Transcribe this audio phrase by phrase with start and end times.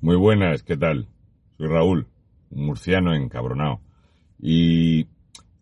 [0.00, 1.08] Muy buenas, ¿qué tal?
[1.56, 2.06] Soy Raúl,
[2.50, 3.80] un murciano encabronado.
[4.40, 5.08] Y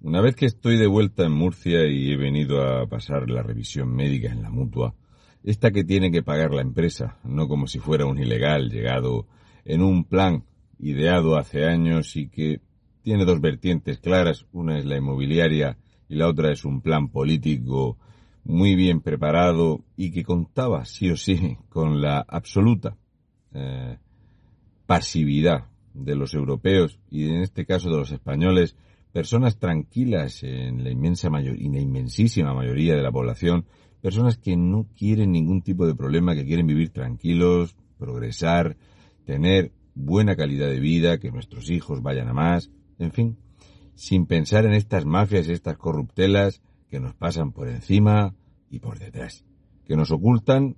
[0.02, 3.96] una vez que estoy de vuelta en Murcia y he venido a pasar la revisión
[3.96, 4.94] médica en la mutua,
[5.42, 9.26] esta que tiene que pagar la empresa, no como si fuera un ilegal llegado
[9.64, 10.44] en un plan
[10.78, 12.60] ideado hace años y que
[13.00, 15.78] tiene dos vertientes claras, una es la inmobiliaria
[16.10, 17.96] y la otra es un plan político
[18.44, 22.98] muy bien preparado y que contaba sí o sí con la absoluta
[23.54, 23.96] eh,
[24.86, 28.76] pasividad de los europeos y en este caso de los españoles,
[29.12, 33.66] personas tranquilas en la inmensa mayoría, en la inmensísima mayoría de la población,
[34.00, 38.76] personas que no quieren ningún tipo de problema, que quieren vivir tranquilos, progresar,
[39.24, 43.38] tener buena calidad de vida, que nuestros hijos vayan a más, en fin,
[43.94, 48.34] sin pensar en estas mafias y estas corruptelas que nos pasan por encima
[48.70, 49.44] y por detrás,
[49.86, 50.76] que nos ocultan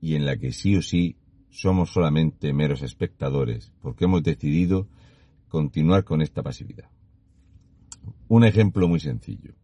[0.00, 1.16] y en la que sí o sí
[1.52, 4.88] somos solamente meros espectadores, porque hemos decidido
[5.48, 6.88] continuar con esta pasividad.
[8.26, 9.54] Un ejemplo muy sencillo.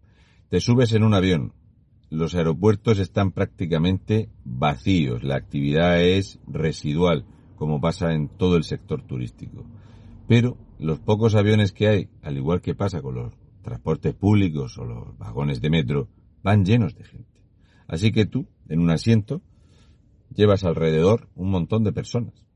[0.51, 1.55] Te subes en un avión,
[2.11, 7.25] los aeropuertos están prácticamente vacíos, la actividad es residual,
[7.57, 9.65] como pasa en todo el sector turístico.
[10.27, 13.33] Pero los pocos aviones que hay, al igual que pasa con los
[13.63, 16.09] transportes públicos o los vagones de metro,
[16.43, 17.41] van llenos de gente.
[17.87, 19.43] Así que tú, en un asiento,
[20.35, 22.47] llevas alrededor un montón de personas.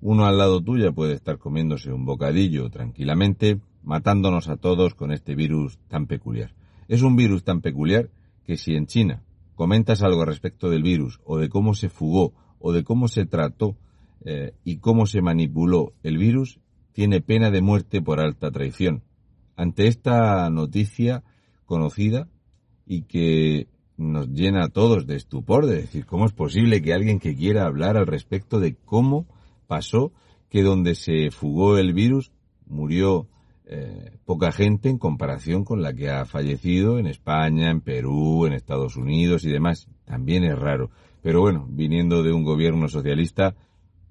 [0.00, 5.34] Uno al lado tuyo puede estar comiéndose un bocadillo tranquilamente, matándonos a todos con este
[5.34, 6.54] virus tan peculiar.
[6.88, 8.10] Es un virus tan peculiar
[8.44, 9.22] que si en China
[9.54, 13.76] comentas algo respecto del virus o de cómo se fugó o de cómo se trató
[14.24, 16.60] eh, y cómo se manipuló el virus,
[16.92, 19.02] tiene pena de muerte por alta traición.
[19.56, 21.22] Ante esta noticia
[21.66, 22.28] conocida
[22.86, 23.68] y que
[24.00, 27.66] nos llena a todos de estupor, de decir, ¿cómo es posible que alguien que quiera
[27.66, 29.26] hablar al respecto de cómo
[29.66, 30.12] pasó
[30.48, 32.32] que donde se fugó el virus
[32.66, 33.28] murió
[33.66, 38.54] eh, poca gente en comparación con la que ha fallecido en España, en Perú, en
[38.54, 39.86] Estados Unidos y demás?
[40.06, 40.90] También es raro.
[41.22, 43.54] Pero bueno, viniendo de un gobierno socialista,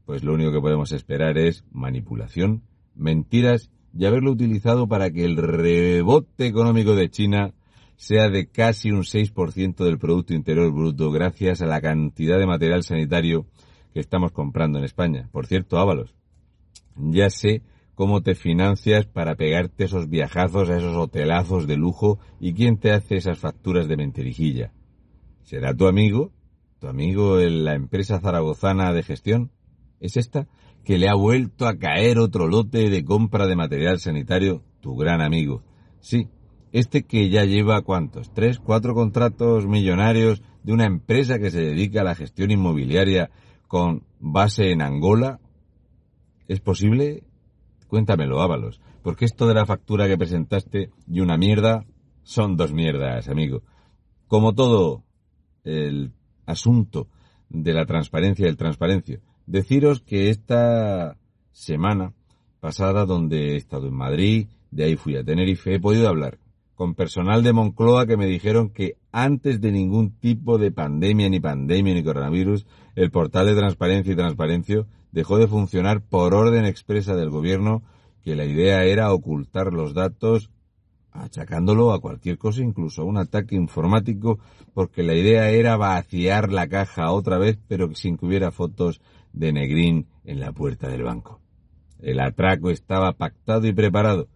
[0.05, 2.61] pues lo único que podemos esperar es manipulación,
[2.95, 7.53] mentiras y haberlo utilizado para que el rebote económico de China
[7.99, 12.81] sea de casi un 6% del Producto Interior Bruto gracias a la cantidad de material
[12.81, 13.45] sanitario
[13.93, 15.27] que estamos comprando en España.
[15.33, 16.15] Por cierto, Ábalos,
[16.95, 17.61] ya sé
[17.95, 22.93] cómo te financias para pegarte esos viajazos a esos hotelazos de lujo y quién te
[22.93, 24.71] hace esas facturas de mentirijilla.
[25.43, 26.31] ¿Será tu amigo?
[26.79, 29.51] ¿Tu amigo en la empresa zaragozana de gestión?
[29.99, 30.47] ¿Es esta?
[30.85, 35.19] Que le ha vuelto a caer otro lote de compra de material sanitario, tu gran
[35.19, 35.63] amigo.
[35.99, 36.29] Sí,
[36.71, 42.01] este que ya lleva cuántos, tres, cuatro contratos millonarios de una empresa que se dedica
[42.01, 43.31] a la gestión inmobiliaria
[43.67, 45.39] con base en Angola,
[46.47, 47.23] ¿es posible?
[47.87, 51.85] Cuéntamelo, Ábalos, porque esto de la factura que presentaste y una mierda
[52.23, 53.63] son dos mierdas, amigo.
[54.27, 55.03] Como todo
[55.63, 56.13] el
[56.45, 57.07] asunto
[57.49, 61.17] de la transparencia y el transparencio, deciros que esta
[61.51, 62.13] semana
[62.59, 66.37] pasada, donde he estado en Madrid, de ahí fui a Tenerife, he podido hablar
[66.79, 71.41] con personal de Moncloa que me dijeron que antes de ningún tipo de pandemia, ni
[71.41, 77.17] pandemia, ni coronavirus, el portal de transparencia y transparencio dejó de funcionar por orden expresa
[77.17, 77.83] del gobierno,
[78.23, 80.51] que la idea era ocultar los datos
[81.11, 84.39] achacándolo a cualquier cosa, incluso a un ataque informático,
[84.73, 89.01] porque la idea era vaciar la caja otra vez, pero sin que hubiera fotos
[89.33, 91.41] de Negrín en la puerta del banco.
[92.01, 94.29] El atraco estaba pactado y preparado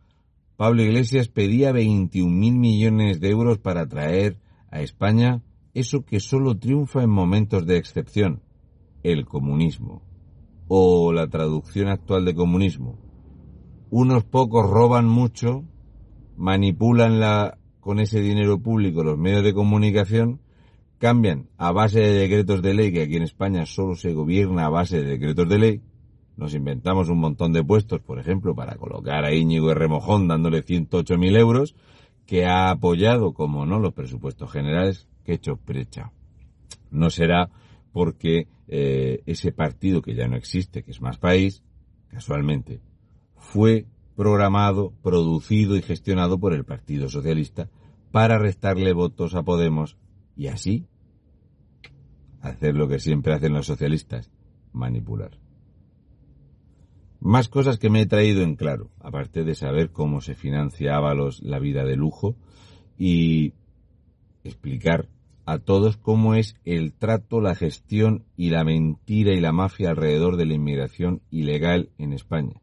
[0.63, 4.39] Pablo Iglesias pedía 21 mil millones de euros para traer
[4.71, 5.41] a España
[5.73, 8.41] eso que solo triunfa en momentos de excepción,
[9.03, 10.03] el comunismo,
[10.69, 12.97] o la traducción actual de comunismo.
[13.89, 15.65] Unos pocos roban mucho,
[16.37, 20.39] manipulan la, con ese dinero público los medios de comunicación,
[20.97, 24.69] cambian a base de decretos de ley, que aquí en España solo se gobierna a
[24.69, 25.81] base de decretos de ley,
[26.35, 30.63] nos inventamos un montón de puestos, por ejemplo, para colocar a Íñigo y Remojón dándole
[30.63, 31.75] 108.000 euros,
[32.25, 36.11] que ha apoyado, como no, los presupuestos generales que he hecho precha.
[36.89, 37.49] No será
[37.91, 41.63] porque eh, ese partido que ya no existe, que es Más País,
[42.07, 42.81] casualmente,
[43.35, 43.85] fue
[44.15, 47.69] programado, producido y gestionado por el Partido Socialista
[48.11, 49.97] para restarle votos a Podemos
[50.35, 50.87] y así
[52.41, 54.31] hacer lo que siempre hacen los socialistas,
[54.73, 55.42] manipular.
[57.25, 61.41] Más cosas que me he traído en claro, aparte de saber cómo se financia Ábalos
[61.41, 62.35] la vida de lujo
[62.97, 63.53] y
[64.43, 65.07] explicar
[65.45, 70.35] a todos cómo es el trato, la gestión y la mentira y la mafia alrededor
[70.35, 72.61] de la inmigración ilegal en España.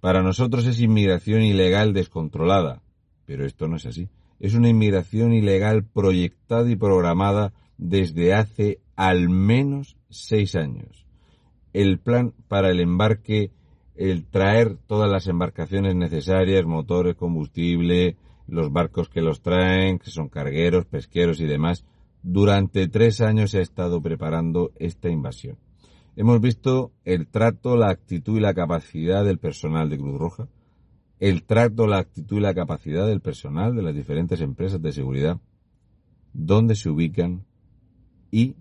[0.00, 2.82] Para nosotros es inmigración ilegal descontrolada,
[3.24, 4.10] pero esto no es así.
[4.38, 11.06] Es una inmigración ilegal proyectada y programada desde hace al menos seis años.
[11.72, 13.50] El plan para el embarque,
[13.96, 20.28] el traer todas las embarcaciones necesarias, motores, combustible, los barcos que los traen, que son
[20.28, 21.84] cargueros, pesqueros y demás,
[22.22, 25.58] durante tres años se ha estado preparando esta invasión.
[26.16, 30.48] Hemos visto el trato, la actitud y la capacidad del personal de Cruz Roja,
[31.20, 35.40] el trato, la actitud y la capacidad del personal de las diferentes empresas de seguridad,
[36.32, 37.44] dónde se ubican
[38.30, 38.56] y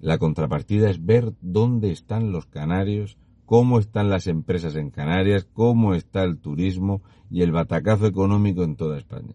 [0.00, 3.16] la contrapartida es ver dónde están los canarios,
[3.46, 7.00] cómo están las empresas en Canarias, cómo está el turismo
[7.30, 9.34] y el batacazo económico en toda España.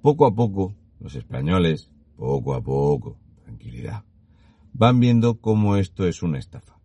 [0.00, 4.04] Poco a poco los españoles, poco a poco, tranquilidad,
[4.72, 6.78] van viendo cómo esto es una estafa.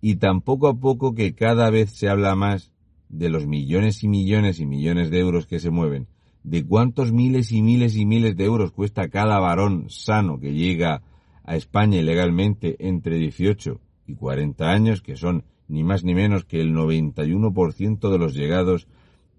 [0.00, 2.72] Y tan poco a poco que cada vez se habla más
[3.08, 6.08] de los millones y millones y millones de euros que se mueven,
[6.44, 11.02] de cuántos miles y miles y miles de euros cuesta cada varón sano que llega
[11.42, 16.60] a España ilegalmente entre 18 y 40 años, que son ni más ni menos que
[16.60, 18.86] el 91% de los llegados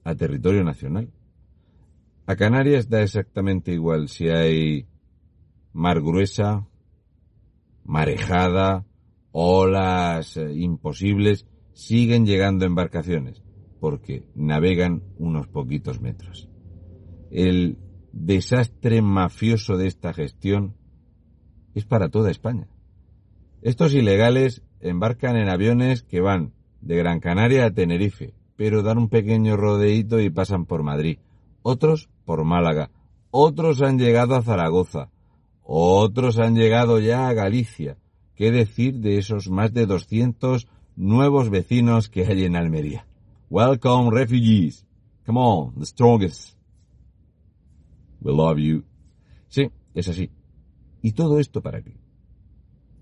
[0.04, 1.12] a territorio nacional.
[2.26, 4.88] A Canarias da exactamente igual si hay
[5.74, 6.68] mar gruesa,
[7.84, 8.86] marejada,
[9.32, 13.44] olas eh, imposibles, siguen llegando embarcaciones,
[13.80, 16.50] porque navegan unos poquitos metros.
[17.30, 17.78] El
[18.12, 20.76] desastre mafioso de esta gestión
[21.74, 22.68] es para toda España.
[23.66, 29.10] Estos ilegales embarcan en aviones que van de Gran Canaria a Tenerife, pero dan un
[29.10, 31.18] pequeño rodeíto y pasan por Madrid
[31.64, 32.92] otros por Málaga,
[33.32, 35.10] otros han llegado a Zaragoza,
[35.64, 37.98] otros han llegado ya a Galicia.
[38.36, 43.08] ¿Qué decir de esos más de 200 nuevos vecinos que hay en Almería?
[43.50, 44.86] Welcome, refugees.
[45.26, 46.56] Come on, the strongest.
[48.22, 48.84] We love you.
[49.48, 50.30] Sí, es así.
[51.02, 52.05] ¿Y todo esto para qué?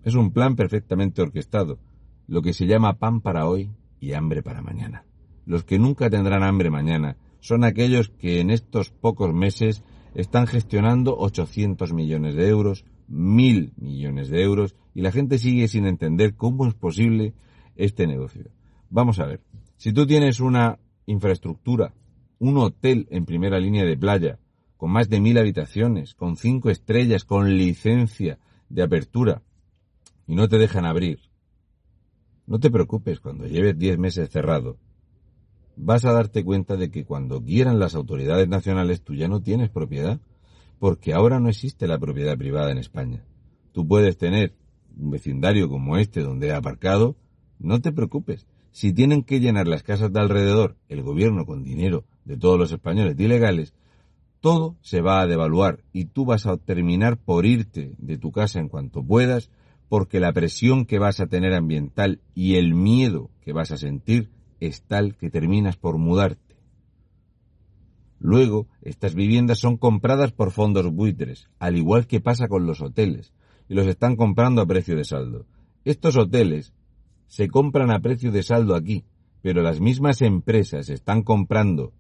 [0.03, 1.79] Es un plan perfectamente orquestado,
[2.27, 5.05] lo que se llama pan para hoy y hambre para mañana.
[5.45, 9.83] Los que nunca tendrán hambre mañana son aquellos que en estos pocos meses
[10.13, 15.85] están gestionando 800 millones de euros, mil millones de euros, y la gente sigue sin
[15.85, 17.33] entender cómo es posible
[17.75, 18.51] este negocio.
[18.89, 19.41] Vamos a ver,
[19.77, 21.94] si tú tienes una infraestructura,
[22.39, 24.39] un hotel en primera línea de playa,
[24.77, 28.38] con más de mil habitaciones, con cinco estrellas, con licencia
[28.69, 29.41] de apertura,
[30.28, 31.20] y no te dejan abrir,
[32.46, 34.78] no te preocupes cuando lleves diez meses cerrado,
[35.75, 39.70] vas a darte cuenta de que cuando quieran las autoridades nacionales tú ya no tienes
[39.70, 40.20] propiedad,
[40.80, 43.24] porque ahora no existe la propiedad privada en España.
[43.72, 44.54] Tú puedes tener
[44.98, 47.16] un vecindario como este donde he aparcado,
[47.60, 48.46] no te preocupes.
[48.72, 52.72] Si tienen que llenar las casas de alrededor el gobierno con dinero de todos los
[52.72, 53.74] españoles ilegales,
[54.42, 58.60] todo se va a devaluar y tú vas a terminar por irte de tu casa
[58.60, 59.50] en cuanto puedas
[59.94, 64.31] porque la presión que vas a tener ambiental y el miedo que vas a sentir
[64.60, 66.56] es tal que terminas por mudarte.
[68.18, 73.34] Luego, estas viviendas son compradas por fondos buitres, al igual que pasa con los hoteles,
[73.69, 75.45] y los están comprando a precio de saldo.
[75.86, 76.74] Estos hoteles
[77.28, 79.06] se compran a precio de saldo aquí,
[79.44, 81.94] pero las mismas empresas están comprando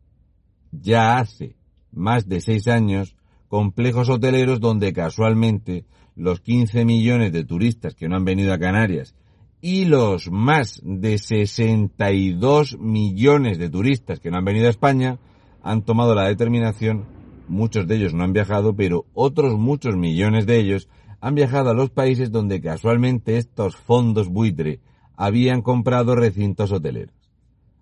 [0.71, 1.57] ya hace
[1.91, 3.15] más de seis años
[3.49, 9.15] complejos hoteleros donde casualmente los 15 millones de turistas que no han venido a Canarias
[9.61, 15.19] y los más de 62 millones de turistas que no han venido a España
[15.61, 17.05] han tomado la determinación,
[17.47, 20.89] muchos de ellos no han viajado, pero otros muchos millones de ellos
[21.21, 24.81] han viajado a los países donde casualmente estos fondos buitre
[25.15, 27.15] habían comprado recintos hoteleros.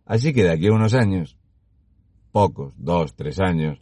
[0.05, 1.38] Así que de aquí a unos años,
[2.31, 3.79] pocos, dos, tres años,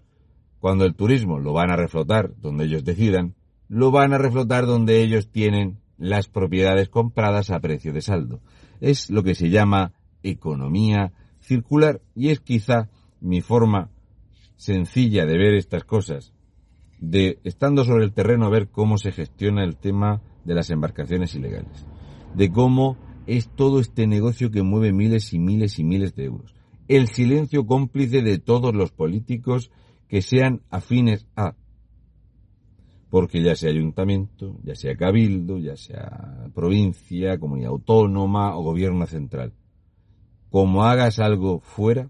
[0.59, 3.35] cuando el turismo lo van a reflotar donde ellos decidan,
[3.69, 8.41] lo van a reflotar donde ellos tienen las propiedades compradas a precio de saldo.
[8.81, 12.89] Es lo que se llama economía circular y es quizá
[13.21, 13.89] mi forma
[14.55, 16.33] sencilla de ver estas cosas,
[16.99, 21.85] de estando sobre el terreno ver cómo se gestiona el tema de las embarcaciones ilegales,
[22.35, 22.97] de cómo
[23.27, 26.55] es todo este negocio que mueve miles y miles y miles de euros.
[26.87, 29.71] El silencio cómplice de todos los políticos
[30.07, 31.53] que sean afines a
[33.09, 39.53] porque ya sea ayuntamiento, ya sea cabildo, ya sea provincia, comunidad autónoma o gobierno central,
[40.49, 42.09] como hagas algo fuera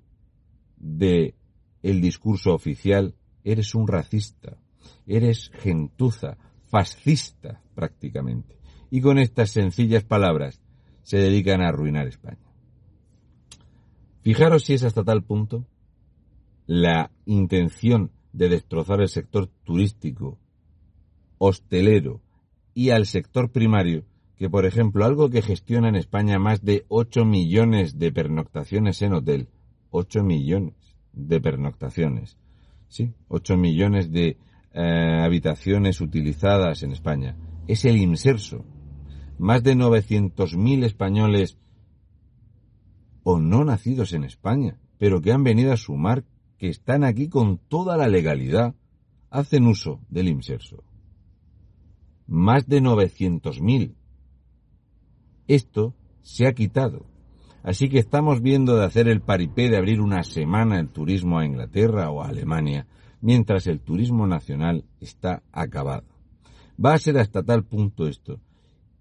[0.78, 1.36] de
[1.82, 4.58] el discurso oficial, eres un racista,
[5.06, 6.38] Eres gentuza,
[6.68, 8.60] fascista prácticamente.
[8.92, 10.62] Y con estas sencillas palabras
[11.02, 12.38] se dedican a arruinar España.
[14.22, 15.66] Fijaros si es hasta tal punto
[16.68, 20.38] la intención de destrozar el sector turístico,
[21.40, 22.22] hostelero
[22.76, 24.06] y al sector primario,
[24.38, 29.14] que por ejemplo algo que gestiona en España más de 8 millones de pernoctaciones en
[29.14, 29.50] hotel,
[29.90, 30.76] 8 millones
[31.12, 32.38] de pernoctaciones,
[32.88, 34.38] sí, 8 millones de
[34.74, 37.36] eh, habitaciones utilizadas en España,
[37.68, 38.66] es el inserso.
[39.38, 41.58] Más de 900.000 españoles
[43.24, 46.26] o no nacidos en España, pero que han venido a sumar,
[46.58, 48.76] que están aquí con toda la legalidad,
[49.30, 50.84] hacen uso del inserso.
[52.30, 53.96] Más de 900.000.
[55.48, 57.08] Esto se ha quitado.
[57.64, 61.46] Así que estamos viendo de hacer el paripé de abrir una semana el turismo a
[61.46, 62.86] Inglaterra o a Alemania,
[63.20, 66.06] mientras el turismo nacional está acabado.
[66.84, 68.40] Va a ser hasta tal punto esto,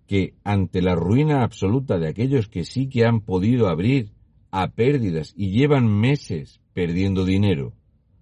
[0.06, 4.10] que ante la ruina absoluta de aquellos que sí que han podido abrir
[4.50, 7.74] a pérdidas y llevan meses perdiendo dinero,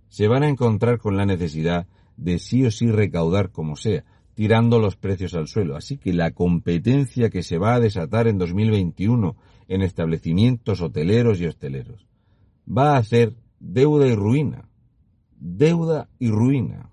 [0.09, 1.87] se van a encontrar con la necesidad
[2.17, 4.05] de sí o sí recaudar como sea,
[4.37, 5.77] tirando los precios al suelo.
[5.77, 9.35] Así que la competencia que se va a desatar en 2021
[9.67, 12.07] en establecimientos hoteleros y hosteleros
[12.69, 14.69] va a hacer deuda y ruina.
[15.41, 16.91] Deuda y ruina.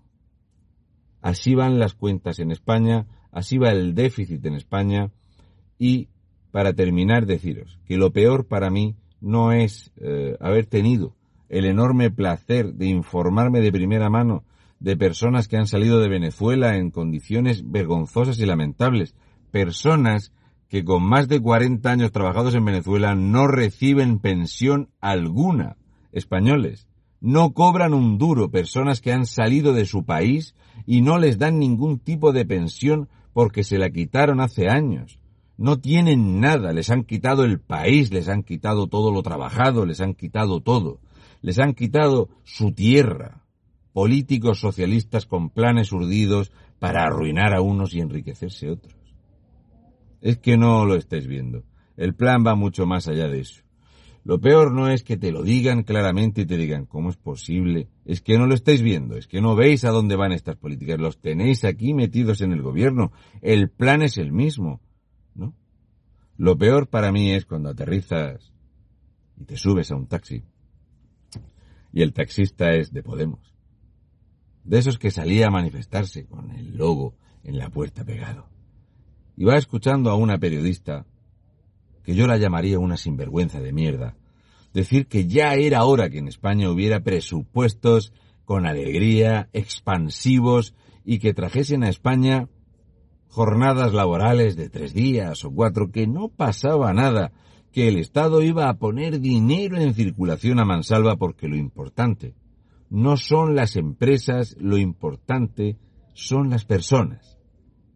[1.21, 5.11] Así van las cuentas en España, así va el déficit en España
[5.77, 6.07] y
[6.51, 11.13] para terminar deciros que lo peor para mí no es eh, haber tenido
[11.49, 14.45] el enorme placer de informarme de primera mano
[14.83, 19.15] de personas que han salido de Venezuela en condiciones vergonzosas y lamentables,
[19.49, 20.33] personas
[20.67, 25.77] que con más de 40 años trabajados en Venezuela no reciben pensión alguna,
[26.11, 26.85] españoles,
[27.21, 30.53] no cobran un duro, personas que han salido de su país
[30.85, 35.17] y no les dan ningún tipo de pensión porque se la quitaron hace años,
[35.55, 40.01] no tienen nada, les han quitado el país, les han quitado todo lo trabajado, les
[40.01, 40.99] han quitado todo,
[41.41, 43.42] les han quitado su tierra.
[43.93, 48.95] Políticos socialistas con planes urdidos para arruinar a unos y enriquecerse otros.
[50.21, 51.63] Es que no lo estáis viendo.
[51.95, 53.61] El plan va mucho más allá de eso.
[54.25, 57.89] Lo peor no es que te lo digan claramente y te digan cómo es posible.
[58.05, 60.99] Es que no lo estáis viendo, es que no veis a dónde van estas políticas.
[60.99, 63.11] Los tenéis aquí metidos en el gobierno.
[63.41, 64.81] El plan es el mismo.
[65.35, 65.53] ¿no?
[66.37, 68.53] Lo peor para mí es cuando aterrizas
[69.37, 70.43] y te subes a un taxi
[71.93, 73.52] y el taxista es de Podemos.
[74.63, 78.47] De esos que salía a manifestarse con el logo en la puerta pegado.
[79.35, 81.05] Y va escuchando a una periodista,
[82.03, 84.15] que yo la llamaría una sinvergüenza de mierda,
[84.73, 88.13] decir que ya era hora que en España hubiera presupuestos
[88.45, 90.73] con alegría, expansivos
[91.05, 92.49] y que trajesen a España
[93.27, 97.31] jornadas laborales de tres días o cuatro, que no pasaba nada,
[97.71, 102.35] que el Estado iba a poner dinero en circulación a mansalva porque lo importante
[102.93, 105.77] no son las empresas, lo importante
[106.13, 107.39] son las personas.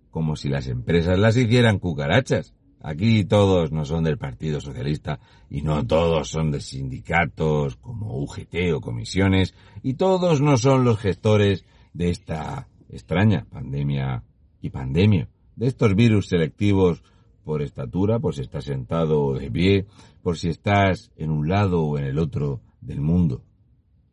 [0.10, 2.56] Como si las empresas las hicieran cucarachas.
[2.82, 5.20] Aquí todos no son del Partido Socialista
[5.52, 10.98] y no todos son de sindicatos como UGT o comisiones y todos no son los
[10.98, 11.64] gestores
[11.94, 14.24] de esta extraña pandemia
[14.62, 17.04] y pandemia, de estos virus selectivos
[17.44, 19.86] por estatura, por si estás sentado de pie,
[20.24, 23.44] por si estás en un lado o en el otro del mundo.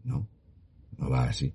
[0.03, 0.27] No,
[0.99, 1.55] no va así.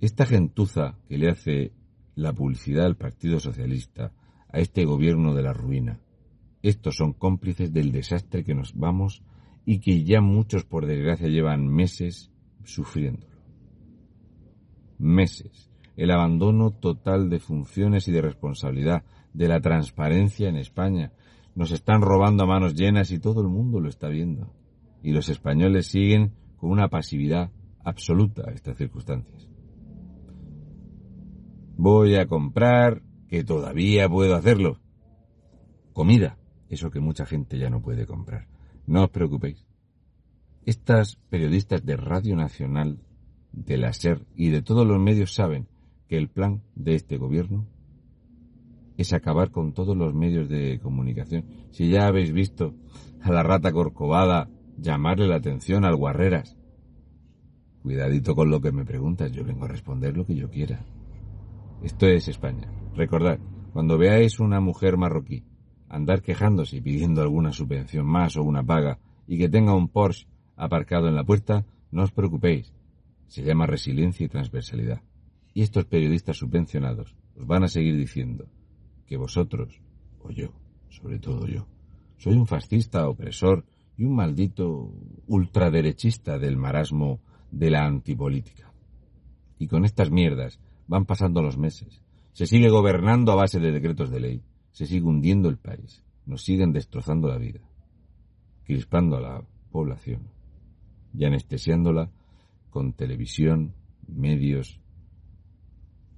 [0.00, 1.72] Esta gentuza que le hace
[2.14, 4.12] la publicidad al Partido Socialista,
[4.48, 6.00] a este gobierno de la ruina,
[6.62, 9.22] estos son cómplices del desastre que nos vamos
[9.64, 12.30] y que ya muchos, por desgracia, llevan meses
[12.64, 13.36] sufriéndolo.
[14.98, 21.12] Meses el abandono total de funciones y de responsabilidad, de la transparencia en España.
[21.54, 24.52] Nos están robando a manos llenas y todo el mundo lo está viendo.
[25.02, 27.50] Y los españoles siguen con una pasividad
[27.86, 29.48] absoluta a estas circunstancias.
[31.76, 34.80] Voy a comprar, que todavía puedo hacerlo.
[35.92, 36.36] Comida,
[36.68, 38.48] eso que mucha gente ya no puede comprar.
[38.86, 39.64] No os preocupéis.
[40.64, 42.98] Estas periodistas de Radio Nacional,
[43.52, 45.68] de la SER y de todos los medios saben
[46.08, 47.66] que el plan de este gobierno
[48.96, 51.44] es acabar con todos los medios de comunicación.
[51.70, 52.74] Si ya habéis visto
[53.20, 56.56] a la rata corcovada llamarle la atención al guarreras.
[57.86, 60.84] Cuidadito con lo que me preguntas, yo vengo a responder lo que yo quiera.
[61.84, 62.68] Esto es España.
[62.96, 63.38] Recordad,
[63.72, 65.44] cuando veáis una mujer marroquí
[65.88, 70.26] andar quejándose y pidiendo alguna subvención más o una paga y que tenga un Porsche
[70.56, 72.72] aparcado en la puerta, no os preocupéis.
[73.28, 75.00] Se llama resiliencia y transversalidad.
[75.54, 78.48] Y estos periodistas subvencionados os van a seguir diciendo
[79.06, 79.80] que vosotros,
[80.24, 80.48] o yo,
[80.88, 81.68] sobre todo yo,
[82.18, 83.64] soy un fascista opresor
[83.96, 84.92] y un maldito
[85.28, 88.72] ultraderechista del marasmo de la antipolítica.
[89.58, 92.02] Y con estas mierdas van pasando los meses.
[92.32, 94.42] Se sigue gobernando a base de decretos de ley.
[94.72, 96.04] Se sigue hundiendo el país.
[96.26, 97.60] Nos siguen destrozando la vida.
[98.64, 100.28] Crispando a la población.
[101.14, 102.10] Y anestesiándola
[102.70, 103.74] con televisión,
[104.06, 104.80] medios.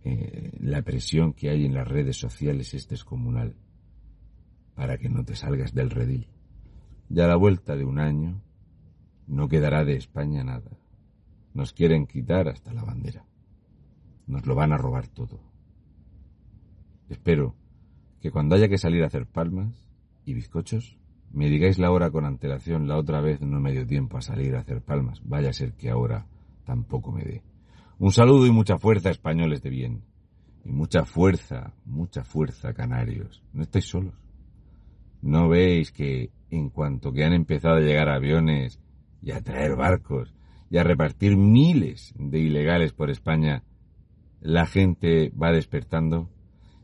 [0.02, 3.54] Eh, la presión que hay en las redes sociales es descomunal.
[4.75, 6.26] Para que no te salgas del redil.
[7.08, 8.42] Ya a la vuelta de un año
[9.28, 10.70] no quedará de España nada.
[11.55, 13.25] Nos quieren quitar hasta la bandera.
[14.26, 15.40] Nos lo van a robar todo.
[17.09, 17.55] Espero
[18.21, 19.87] que cuando haya que salir a hacer palmas
[20.25, 20.99] y bizcochos,
[21.33, 22.88] me digáis la hora con antelación.
[22.88, 25.21] La otra vez no me dio tiempo a salir a hacer palmas.
[25.25, 26.26] Vaya a ser que ahora
[26.64, 27.43] tampoco me dé.
[27.99, 30.02] Un saludo y mucha fuerza, españoles de bien.
[30.64, 33.43] Y mucha fuerza, mucha fuerza, canarios.
[33.52, 34.14] No estáis solos.
[35.23, 38.78] ¿No veis que en cuanto que han empezado a llegar aviones
[39.23, 40.33] y a traer barcos
[40.70, 43.64] y a repartir miles de ilegales por España,
[44.40, 46.30] la gente va despertando?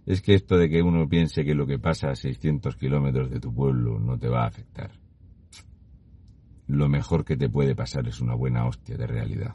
[0.07, 3.41] Es que esto de que uno piense que lo que pasa a 600 kilómetros de
[3.41, 4.91] tu pueblo no te va a afectar.
[6.67, 9.55] Lo mejor que te puede pasar es una buena hostia de realidad.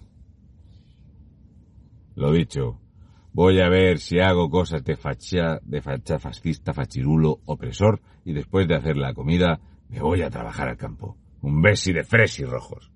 [2.15, 2.79] Lo dicho,
[3.31, 8.67] Voy a ver si hago cosas de facha, de facha fascista, fachirulo, opresor, y después
[8.67, 11.15] de hacer la comida, me voy a trabajar al campo.
[11.41, 12.91] Un besi de fresi rojos.